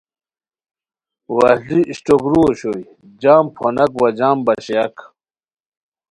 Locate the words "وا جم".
3.99-4.37